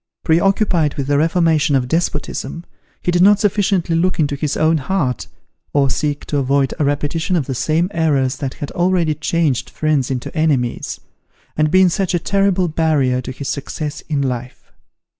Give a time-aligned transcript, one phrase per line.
[0.23, 2.65] Pre occupied with the reformation of despotism,
[3.03, 5.27] he did not sufficiently look into his own heart,
[5.73, 10.09] or seek to avoid a repetition of the same errors that had already changed friends
[10.09, 10.99] into enemies,
[11.55, 14.71] and been such a terrible barrier to his success in life.